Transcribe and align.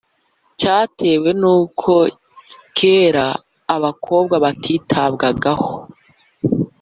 cyatewe 0.59 1.29
n’uko 1.41 1.93
kera 2.77 3.27
abakobwa 3.75 4.35
batitabwagaho 4.43 5.73